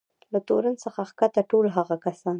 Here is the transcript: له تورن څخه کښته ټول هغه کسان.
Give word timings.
له 0.33 0.39
تورن 0.47 0.75
څخه 0.83 1.01
کښته 1.19 1.41
ټول 1.51 1.65
هغه 1.77 1.95
کسان. 2.03 2.29